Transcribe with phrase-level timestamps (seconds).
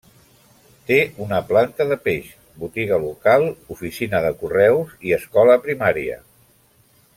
[0.91, 0.95] Té
[1.25, 2.31] una planta de peix,
[2.63, 6.19] botiga local, oficina de correus i escola primària.